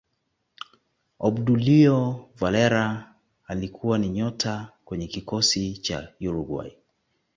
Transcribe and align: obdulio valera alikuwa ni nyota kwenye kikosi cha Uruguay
obdulio 1.19 2.29
valera 2.35 3.15
alikuwa 3.47 3.97
ni 3.99 4.09
nyota 4.09 4.71
kwenye 4.85 5.07
kikosi 5.07 5.77
cha 5.77 6.13
Uruguay 6.21 6.77